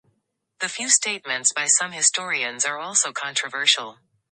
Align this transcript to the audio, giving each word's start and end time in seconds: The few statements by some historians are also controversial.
The 0.61 0.67
few 0.67 0.89
statements 0.89 1.53
by 1.53 1.67
some 1.67 1.91
historians 1.91 2.65
are 2.65 2.79
also 2.79 3.13
controversial. 3.13 3.99